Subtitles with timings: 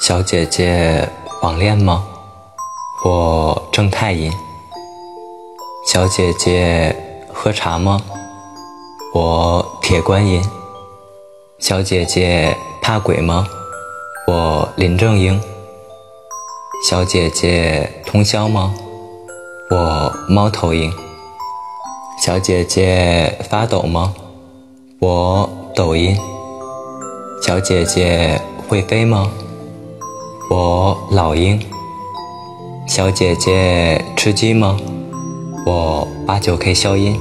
[0.00, 1.08] 小姐姐
[1.42, 2.04] 网恋吗？
[3.04, 4.32] 我正太音。
[5.86, 6.94] 小姐姐
[7.32, 8.00] 喝茶吗？
[9.14, 10.42] 我铁观音。
[11.58, 13.46] 小姐姐怕鬼吗？
[14.28, 15.40] 我林正英。
[16.88, 18.74] 小姐姐通宵吗？
[19.70, 20.92] 我猫头鹰。
[22.20, 24.14] 小姐姐发抖吗？
[25.00, 26.16] 我抖音。
[27.46, 29.30] 小姐姐会飞吗？
[30.50, 31.56] 我老鹰。
[32.88, 34.76] 小姐姐吃鸡吗？
[35.64, 37.16] 我八九 K 消音。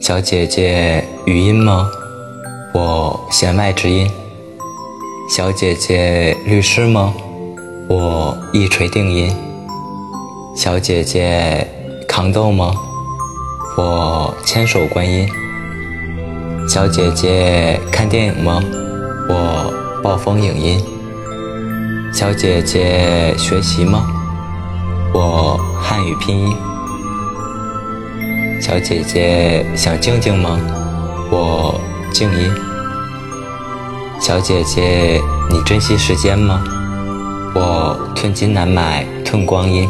[0.00, 1.90] 小姐姐语音吗？
[2.72, 4.10] 我弦外之音。
[5.28, 7.12] 小姐姐律师吗？
[7.90, 9.30] 我一锤定音。
[10.56, 11.68] 小姐姐
[12.08, 12.74] 抗痘吗？
[13.76, 15.28] 我千手观音。
[16.72, 18.58] 小姐姐看电影吗？
[19.28, 19.70] 我
[20.02, 20.82] 暴风影音。
[22.14, 24.06] 小姐姐学习吗？
[25.12, 26.56] 我汉语拼音。
[28.58, 30.58] 小姐姐想静静吗？
[31.30, 31.78] 我
[32.10, 32.50] 静音。
[34.18, 36.64] 小姐姐，你珍惜时间吗？
[37.54, 39.86] 我寸金难买寸光阴。